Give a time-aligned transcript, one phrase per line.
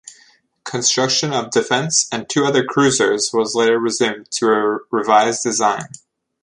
[0.63, 5.89] Construction of "Defence" and two other cruisers was later resumed to a revised design.